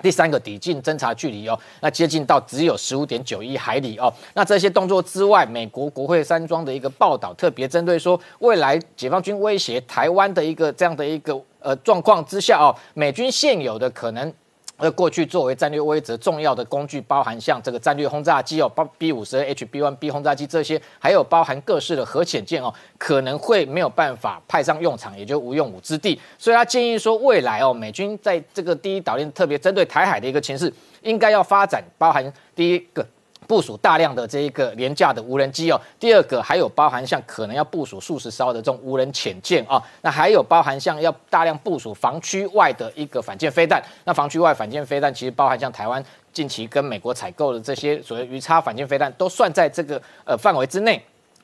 [0.01, 4.13] 第三个抵近侦察距离哦，那接近到只有十五点九一海里哦。
[4.33, 14.33] 那这些动作之外，美国国会山庄的一个报道特别针对说，未来解放军威胁台湾的一个这样的一个呃状况之下哦，美军现有的可能。
[14.77, 26.19] 而过去作为战略威慑重要的工具，包含像这个战略轰炸机哦，包 B 五十 H B one B 轰炸机这些，还有包含各式的核潜舰哦，可能会没有办法派上用场，也就无用武之地。
[26.37, 33.05] 所以他建议说，未来哦，美军在这个第一岛链特别针对台海的一个情势，应该要发展包含第一个。
[33.43, 51.03] 部署大量的这一个廉价的无人机哦，第二个还有包含像可能要部署数十艘的这种无人潜舰啊，那还有包含像要大量部署防区外的一个反舰飞弹，那防区外反舰飞弹其实包含像台湾近期跟美国采购的这些所谓鱼叉反舰飞弹，都算在这个呃范围之内。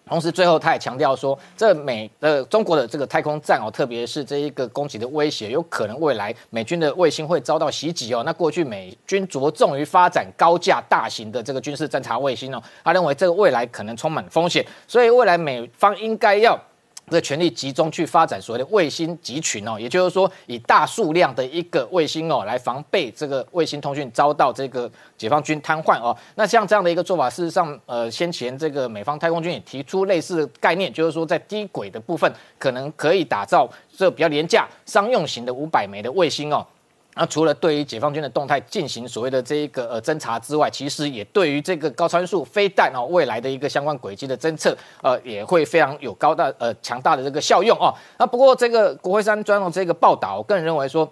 [0.10, 8.24] 同时，最后他也强调说，这美呃中国的这个太空站哦，特别是这一个攻击的威胁，有可能未来美军的卫星会遭到袭击哦。
[8.26, 16.60] 那过去美军着重于发展高价大型的这个军事侦察卫星哦，他认为这个未来可能充满风险，所以未来美方应该要。
[17.10, 26.16] 这权力集中去发展所谓的卫星集群哦，也就是说以大数量的一个卫星哦来防备这个卫星通讯遭到这个解放军瘫痪哦。
[26.36, 36.66] 那像这样的一个做法，事实上呃先前这个美方太空军也提出类似的概念，就是说在低轨的部分可能可以打造这比较廉价商用型的五百枚的卫星哦。
[37.20, 47.94] 那除了对于解放军的动态进行所谓的这一个呃侦查之外，其实也对于这个高参数飞弹哦未来的一个相关轨迹的侦测，呃也会非常有高大呃强大的这个效用哦。
[48.18, 51.06] 那不过这个国会山专用这个报道，我个人认为说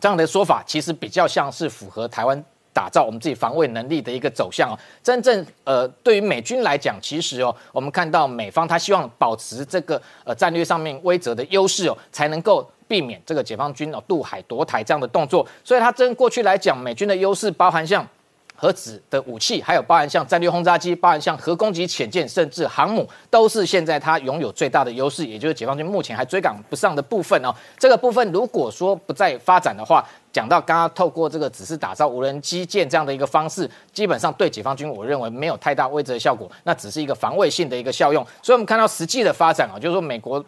[0.00, 4.76] 这样的说法其实比较像是符合台湾打造我们自己防卫能力的一个走向哦。
[5.00, 12.68] 真正呃对于美军来讲，其实哦我们看到美方他希望保持这个呃战略上面威慑的优势哦，才能够。
[12.92, 18.06] 避免这个解放军哦渡海夺台这样的动作，所以它真过去来讲，美军的优势包含像
[18.54, 27.50] 核子的武器，还有包含像战略轰炸机，包含像核攻击潜舰，甚至航母，都是现在它拥有最大的优势，也就是解放军目前还追赶不上的部分哦。
[27.78, 38.22] 这个部分如果说不再发展的话，讲到刚刚透过这个只是打造无人机舰这样的一个方式，基本上对解放军我认为没有太大威慑效果，那只是一个防卫性的一个效用。
[38.42, 40.44] 所以我们看到实际的发展啊，就是说美国。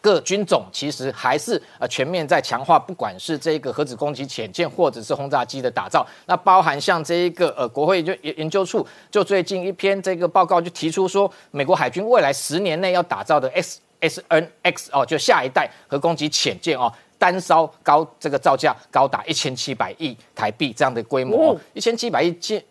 [0.00, 22.62] 各军种其实还是呃全面在强化，不管是这个核子攻击潜舰或者是轰炸机的打造，那包含像这一个呃国会就研研究处就最近一篇这个报告就提出说，美国海军未来十年内要打造的 S S N X 哦，就下一代核攻击潜舰哦，单烧高这个造价高达一千七百亿台币这样的规模，一千七百亿舰。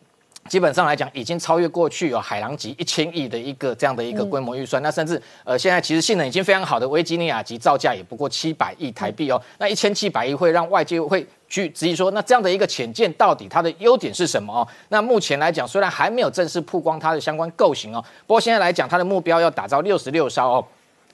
[0.48, 4.82] 基本上来讲，已经超越过去有海狼级一千亿的一个这样的一个规模预算。
[4.82, 9.42] 那甚至呃，现在其实性能已经非常好的维吉尼亚级造价也不过七百亿台币哦。
[9.58, 14.68] 那一千七百亿会让外界会去质疑说，那这样的一个潜舰到底它的优点是什么哦？
[14.90, 20.66] 那目前来讲，虽然还没有正式曝光它的相关构型哦，不过现在来讲，它的目标要打造六十六艘哦。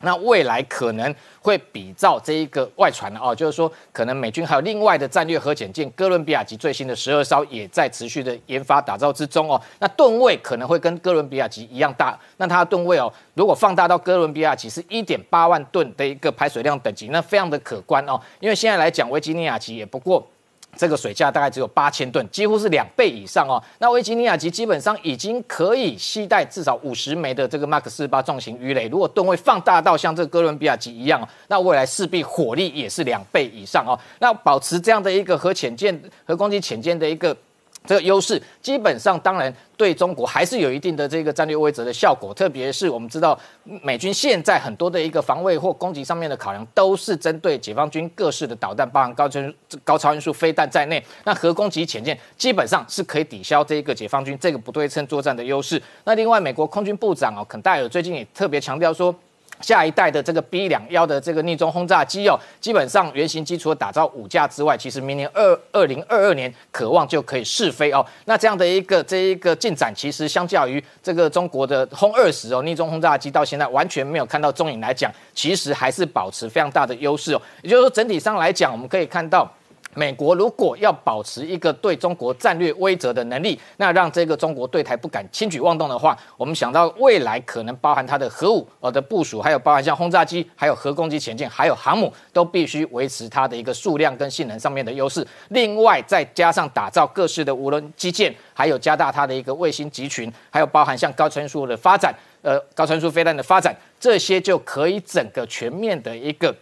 [0.04, 9.60] 那未来可能会比照这一个外传的哦，就是说可能美军还有另外的战略核潜舰哥伦比亚级最新的十二艘也在持续的研发打造之中哦。
[9.80, 18.20] 那吨位可能会跟哥伦比亚级一样大，那它的吨位哦，如果放大到哥伦比亚级是一点八万吨的一个排水量等级，那非常的可观哦。
[18.40, 20.28] 因为现在来讲，维吉尼亚级也不过。
[20.76, 23.62] 这个水价大概只有八千吨，几乎是两倍以上哦。
[23.80, 33.98] 那维吉尼亚级基本上已经可以携带至少五十枚的这个 Mark 四八重型鱼雷，如果吨位放大到像这哥伦比亚级一样，那未来势必火力也是两倍以上哦。
[34.20, 37.36] 那保持这样的一个核潜舰、核攻击潜舰的一个。
[37.86, 43.38] 这个优势基本上当然对中国还是有一定的这个战略威慑的效果，特别是我们知道
[43.82, 49.40] 美军现在很多的一个防卫或攻击上面的考量，都是针对解放军各式的导弹，包含高超
[49.84, 51.04] 高超音速飞弹在内。
[51.26, 55.82] 那核攻击潜舰基本上是可以抵消这一个解放军这个不对称作战的优势。
[56.06, 59.14] 那另外，美国空军部长哦肯戴尔最近也特别强调说。
[59.62, 68.06] 下一代的这个 B 两幺的这个逆中轰炸机哦，基本上原型机除了打造五架之外，其实明年二二零二二年渴望就可以试飞哦。
[68.26, 77.42] 那这样的一个这一个进展，其实相较于这个中国的轰二十哦逆中轰炸机到现在完全没有看到踪影来讲，其实还是保持非常大的优势哦。
[77.62, 79.50] 也就是说，整体上来讲，我们可以看到。
[79.96, 95.26] 美国如果要保持一个对中国战略威慑的能力，那让这个中国对台不敢轻举妄动的话，我们想到未来可能包含它的核武呃的部署，还有包含像轰炸机、还有核攻击潜舰、还有航母，都必须维持它的一个数量跟性能上面的优势。
[95.50, 106.54] 另外再加上打造各式的无人机舰，还有加大它的一个卫星集群，还有包含像高参数的发展，呃高参数飞弹的发展，这些就可以整个全面的一个。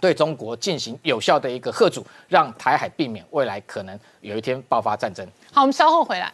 [0.00, 5.26] 对中国进行有效的一个贺阻，让台海避免未来可能有一天爆发战争。
[5.52, 6.32] 好，我们稍后回来。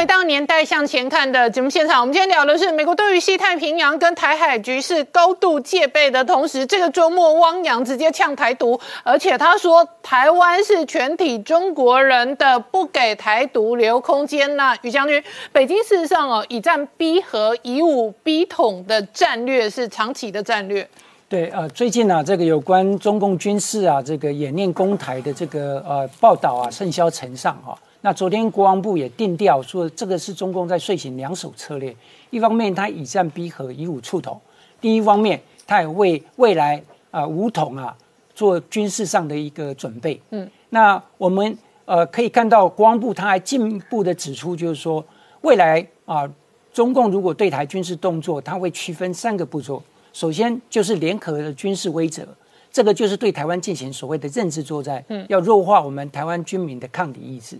[0.00, 14.74] 回到年代向前看的节目现场，我们今天聊的是美国对于西太平洋跟台海局势高度戒备的同时，这个周末汪洋直接呛台独，而且他说台湾是全体中国人的，不给台独留空间呐。
[14.80, 15.22] 于将军，
[15.52, 20.88] 北京事实上哦，以战逼和、以武逼统的战略是长期的战略。
[21.28, 27.76] 对，呃，最近呢，这个有关中共军事啊，这个演练攻台的这个呃报道啊，甚嚣尘上哈。
[28.02, 31.94] 那昨天国防部也定调说，这个是中共在睡醒两手策略。
[32.30, 34.34] 一方面，他以战逼和，以武促统；
[34.80, 37.94] 另一方面，他也为未来啊武统啊
[38.34, 40.18] 做军事上的一个准备。
[40.30, 45.04] 嗯，那我们呃可以看到，国防部他还进一步的指出，就是说
[45.42, 46.26] 未来啊
[46.72, 49.82] 中共如果对台军事动作，他会区分三个步骤。
[50.14, 52.24] 首先就是联合的军事威慑，
[52.72, 57.58] 这个就是对台湾进行所谓的认知作战，嗯，要弱化我们台湾军民的抗敌意志。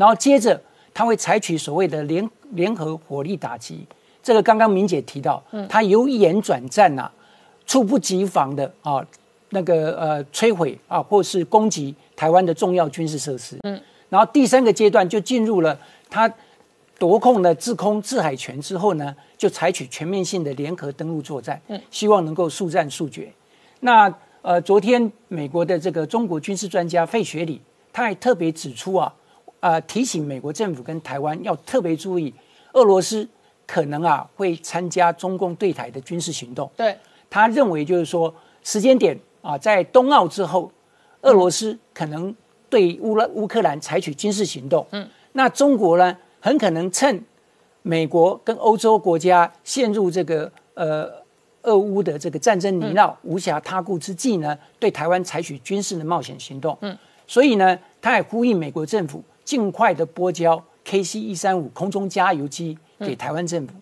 [0.00, 0.58] 然后接着
[0.94, 3.86] 他会采取所谓的联联合火力打击，
[4.22, 7.10] 这个刚刚明姐提到，他由演转战呐，
[7.66, 9.06] 猝不及防的啊，
[9.50, 13.58] 那个呃摧毁啊，或是攻击台湾的重要军事设施。
[13.64, 13.78] 嗯，
[14.08, 15.78] 然后第三个阶段就进入了
[16.08, 16.32] 他
[16.98, 23.30] 夺控了制空制海权之后呢，就采取全面性的联合登陆作战，嗯，希望能够速战速决。
[23.80, 27.60] 那呃，昨天美国的这个中国军事专家费雪里，
[27.92, 29.12] 他还特别指出啊。
[29.60, 32.32] 啊，提醒美国政府跟台湾要特别注意，
[32.72, 33.28] 俄罗斯
[33.66, 36.68] 可能啊会参加中共对台的军事行动。
[36.74, 36.96] 对，
[37.28, 38.34] 他认为就是说
[38.64, 40.72] 时间点啊，在冬奥之后，
[41.20, 42.34] 俄罗斯可能
[42.70, 44.86] 对乌拉乌克兰采取军事行动。
[44.92, 47.22] 嗯，那中国呢，很可能趁
[47.82, 51.06] 美国跟欧洲国家陷入这个呃
[51.64, 56.76] 俄乌的这个战争泥淖、无暇他顾之际呢，对台湾采取军事的冒险行动。
[56.80, 56.96] 嗯，
[57.26, 59.22] 所以呢，他也呼吁美国政府。
[59.50, 63.74] 尽快的拨交 KC 一三五空中加油机给台湾政府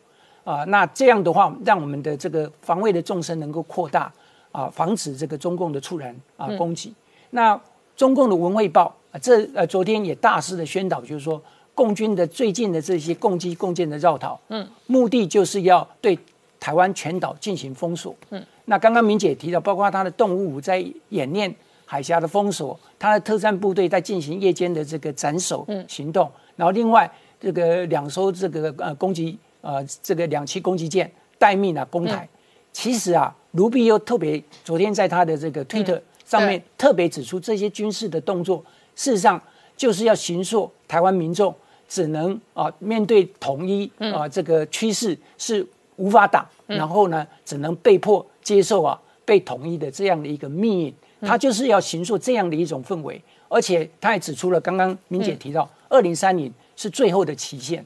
[0.43, 4.11] 啊，那这样的话，让我们的这个防卫的纵深能够扩大
[4.51, 6.95] 啊，防止这个中共的突然啊攻击。
[7.33, 7.61] 那
[7.95, 11.39] 中共的文汇报啊，这呃昨天也大肆的宣导，就是说
[11.75, 16.19] 共军的最近的这些共机共建的绕逃，嗯，目的就是要对
[16.59, 18.17] 台湾全岛进行封锁。
[18.31, 21.55] 嗯，那刚刚明姐提到，包括他的动物在演练。
[21.91, 32.29] 海峡的封锁，他的特战部队在进行夜间的这个斩首行动，然后另外这个两艘这个呃攻击呃这个两栖攻击舰待命啊攻台。
[32.73, 39.41] 其实啊，卢比又特别昨天在他的这个推特上面特别指出，这些军事的动作事实上
[39.77, 41.53] 就是要形塑台湾民众
[41.89, 50.95] 只能啊面对统一啊这个趋势是无法挡，然后呢只能被迫接受啊被统一的这样的一个命运。
[51.21, 57.85] 他就是要形塑这样的一种氛围，而且他还指出了刚刚明姐提到，二零三零是最后的期限。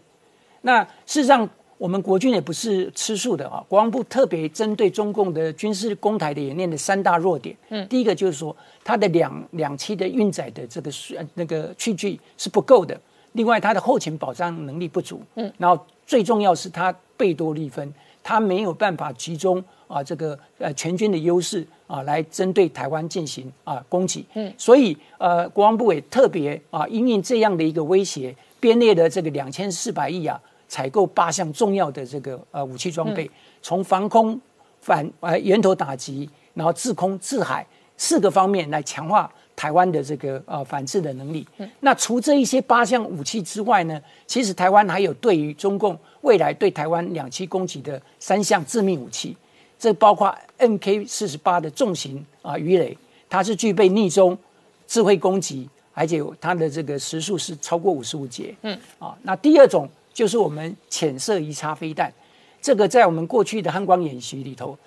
[0.62, 3.64] 那事实上，我们国军也不是吃素的啊。
[3.68, 8.54] 国防部特别针对中共的军事攻台的演练的三大弱点，嗯，第一个就是说，
[8.84, 10.90] 它的两两栖的运载的这个
[11.34, 13.00] 那个器具是不够的，
[13.32, 19.62] 另外它的后勤保障能力不足，嗯，然后最重要是它贝多利分，它没有办法集中
[19.92, 21.66] 啊这个呃全军的优势。
[21.92, 33.30] 啊，来针对台湾进行啊攻击，嗯，所以呃，国防部也特别啊，因应这样的一个威胁，编列了这个两千四百亿啊，采购八项重要的这个呃武器装备，
[33.60, 34.40] 从防空、
[34.80, 37.66] 反呃源头打击，然后制空、制海
[37.98, 41.46] 四个方面来强化台湾的这个呃反制的能力。
[41.80, 49.36] 那除这一些八项武器之外呢，其实台湾还有对于中共未来对台湾两栖攻击的三项致命武器。
[49.82, 52.96] 这包括 MK 四十八的重型啊鱼雷，
[53.28, 54.38] 它是具备逆中
[54.86, 58.54] 智慧攻击，而且它的这个时速是超过五十五节。
[58.62, 62.12] 嗯，啊，那第二种就是我们浅色鱼叉飞弹，
[62.60, 64.78] 这个在我们过去的汉光演习里头，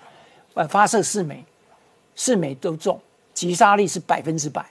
[0.54, 1.44] 呃，发射四枚，
[2.14, 2.98] 四枚都中，
[3.34, 4.64] 击杀力是百分之百。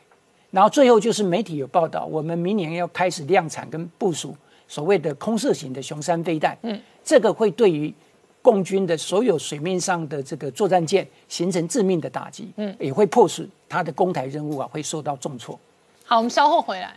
[0.49, 4.35] 然后最后就是媒体有报道，我们明年要开始量产跟部署
[4.67, 7.93] 所谓的空射型的雄三飞弹，嗯，这个会对于
[8.45, 15.59] 共军的所有水面上的这个作战舰形成致命的打击，嗯，也会迫使他的攻台任务啊会受到重挫。
[16.05, 16.95] 好，我们稍后回来。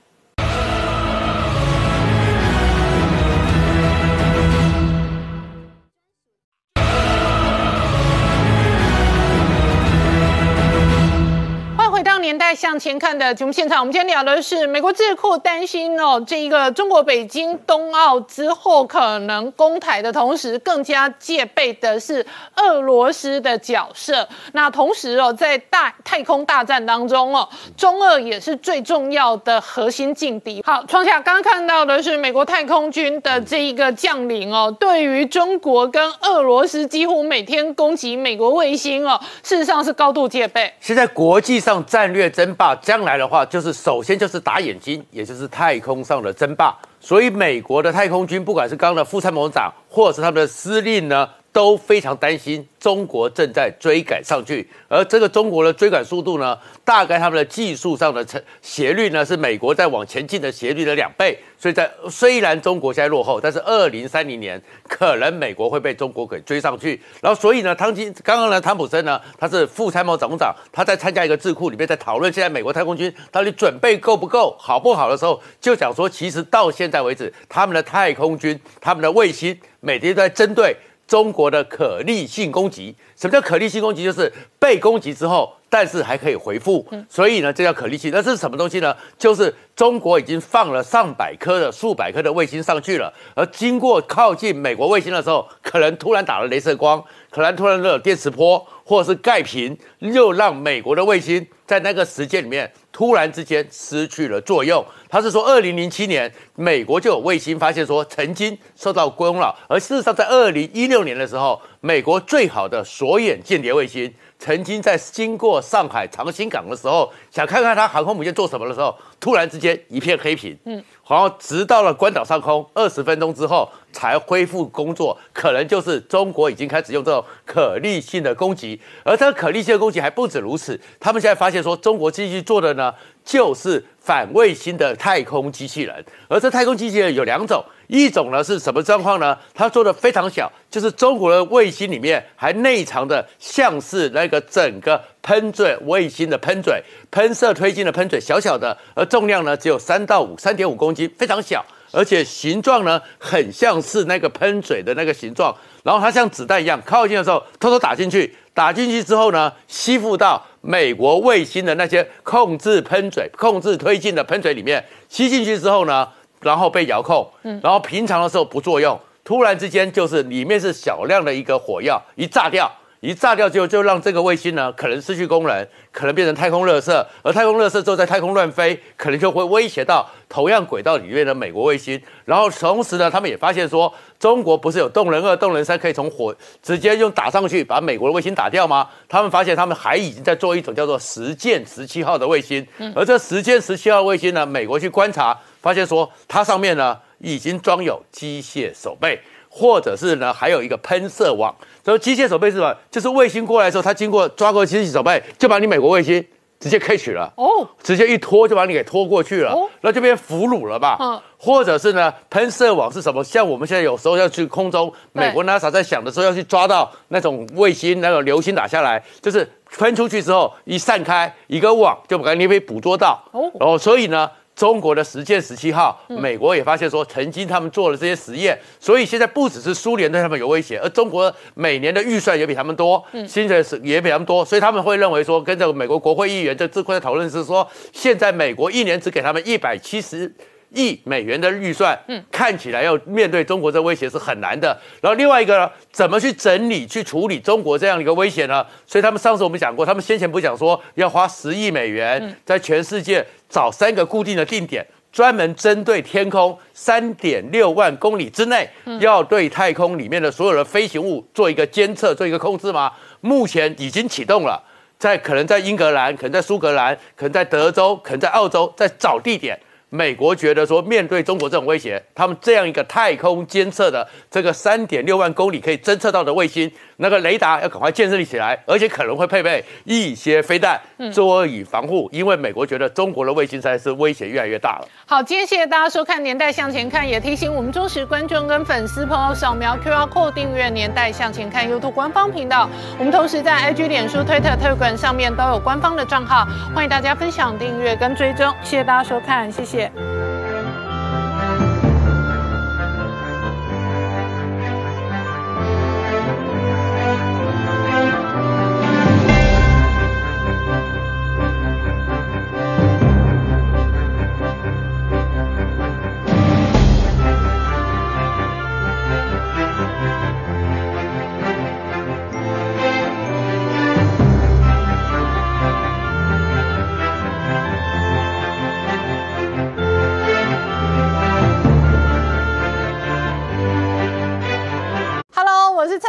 [12.58, 24.28] 向前看的节目现场，我们今天聊的是美国智库担心哦，这一个中国北京冬奥之后可能攻台的同时，更加戒备的是俄罗斯的角色。
[24.54, 30.60] 那同时哦，在大太空大战当中哦，中俄也是最重要的核心劲敌。
[30.66, 40.72] 好，创下刚刚看到的是美国太空军的这一个将领哦，对于中国跟俄罗斯几乎每天攻击美国卫星哦，事实上是高度戒备。
[40.80, 41.68] 现在国际上。
[41.86, 46.74] 战略争争霸将来的话，就是首先就是打眼睛，也就是太空上的争霸。
[46.98, 54.68] 所以美国的太空军，不管是刚刚的副参谋长，或者是他们的司令呢，都非常担心中国正在追赶上去。
[54.88, 58.24] 而这个中国的追赶速度呢，大概他们的技术上的
[58.62, 61.38] 斜率呢，是美国在往前进的斜率的两倍。
[61.60, 67.00] 所以在虽然中国现在落后，但是二零三零年可能美国会被中国给追上去。
[67.20, 80.76] 然后所以呢，汤金刚刚呢，汤普森呢，他是副参谋总长，他在参加一个智库里面在讨论现在美国太空军到底准备够不够好不好的时候，就讲说，其实到现在为止，他们的太空军、他们的卫星每天都在针对
[81.08, 82.94] 中国的可逆性攻击。
[83.16, 84.04] 什么叫可逆性攻击？
[84.04, 85.54] 就是被攻击之后。
[85.70, 88.10] 但是还可以回复，所以呢，这叫可逆性。
[88.10, 88.96] 那是什么东西呢？
[89.18, 104.84] 就是中国已经放了上百颗的、数百颗的卫星上去了，而经过靠近美国卫星的时候，可能突然打了镭射光，可能突然有电磁波，或者是盖屏，又让美国的卫星在那个时间里面突然之间失去了作用。
[105.08, 114.12] 他是说，二零零七年美国就有卫星发现说曾经受到干扰，而事实上在二零一六年的时候，美国最好的锁眼间谍卫星。
[114.38, 137.62] 曾经在经过上海长兴港的时候，想看看它航空母舰做什么的时候，突然之间一片黑屏，嗯，然后直到了关岛上空二十分钟之后才恢复工作，可能就是中国已经开始用这种可逆性的攻击，而这个可逆性的攻击还不止如此，他们现在发现说中国继续做的呢，就是反卫星的太空机器人，而这太空机器人有两种。
[137.88, 139.36] 一种呢是什么状况呢？
[139.52, 155.54] 它做的非常小，就是中国的卫星里面还内藏的像是那个整个喷嘴卫星的喷嘴、喷射推进的喷嘴，小小的，而重量呢只有三到五、三点五公斤，非常小，而且形状呢很像是那个喷嘴的那个形状。
[155.82, 166.08] 然后它像子弹一样，靠近的时候偷偷打进去，打进去之后呢，吸附到美国卫星的那些控制喷嘴、控制推进的喷嘴里面，吸进去之后呢。
[166.40, 182.00] 然后被遥控，嗯，然后平常的时候不作用，突然之间就是里面是小量的一个火药，一炸掉，一炸掉之后就让这个卫星呢可能失去功能，可能变成太空垃圾，而太空垃圾之后在太空乱飞，可能就会威胁到同样轨道里面的美国卫星。
[182.24, 188.88] 然后同时呢，他们也发现说，中国不是有动能二、动能三可以从火直接用打上去把美国的卫星打掉吗？
[189.08, 195.38] 他们发现他们还已经在做一种叫做实践十七号的卫星，而这实践十七号卫星呢，美国去观察。
[195.60, 201.54] 发现说它上面呢已经装有机械手背，或者是呢还有一个喷射网。
[201.84, 202.76] 所以机械手背是什么？
[202.90, 206.22] 就是卫星过来的时候，它经过抓过机械手背，就把你美国卫星
[206.60, 210.98] 直接 catch 了哦，直接一拖就把你给拖过去了，那就变俘虏了吧？
[211.00, 213.24] 嗯，或者是呢喷射网是什么？
[213.24, 223.50] 像我们现在有时候要去空中，美国 NASA 在想的时候要去抓到那种卫星，那个流星打下来，就是喷出去之后一散开一个网，就把你被捕捉到哦。
[223.58, 224.30] 然后所以呢。
[224.58, 240.34] 中国的实践十七号，美国也发现说，曾经他们做了这些实验，所以现在不只是苏联对他们有威胁，而中国每年的预算也比他们多，薪水是也比他们多，所以他们会认为说，跟这个美国国会议员这智库的讨论是说，现在美国一年只给他们一百七十
[240.74, 244.76] 亿美元的预算，嗯，看起来要面对中国这威胁是很难的。
[245.00, 248.66] 然后另外一个呢，怎么去整理、去处理中国这样一个威胁呢？
[248.84, 253.24] 所以他们上次我们讲过，他们先前不讲说要花十亿美元在全世界。
[253.48, 258.68] 找三个固定的定点，专门针对天空三点六万公里之内，
[259.00, 262.92] 要对太空里面的所有的飞行物做一个监测、做一个控制吗？
[263.20, 264.62] 目前已经启动了，
[264.98, 269.58] 在可能在英格兰，可能在苏格兰，可能在德州，可能在澳洲，在找地点。
[269.90, 280.78] 美国觉得说，面对中国这种威胁，他们这样一个太空监测的这个三点六万公里可以侦测到的卫星，那个雷达要赶快建设起来，而且可能会配备一些飞弹，
[281.10, 282.06] 作以防护。
[282.12, 284.88] 因为美国觉得中国的卫星才是威胁越来越大了。
[285.06, 292.68] 好，今天谢谢大家收看《年代向前看》，也提醒我们忠实观众跟粉丝朋友扫描 QR Code 订阅《年代向前看》YouTube 官方频道。
[292.98, 298.52] 我们同时在 IG、脸书、推特、Telegram 上面都有官方的账号，欢迎大家分享、订阅跟追踪。
[298.62, 299.77] 谢谢大家收看，谢谢。
[299.78, 300.37] 谢。